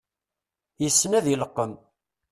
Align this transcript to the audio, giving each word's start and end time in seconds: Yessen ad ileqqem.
Yessen 0.83 1.17
ad 1.17 1.25
ileqqem. 1.33 1.73